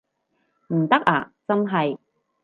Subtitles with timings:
[0.69, 1.99] 唔得啊真係